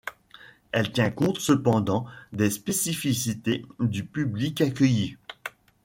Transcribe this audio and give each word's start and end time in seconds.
Elle 0.71 0.91
tient 0.91 1.11
compte 1.11 1.37
cependant 1.37 2.07
des 2.33 2.49
spécificités 2.49 3.67
du 3.79 4.03
public 4.03 4.59
accueilli. 4.61 5.15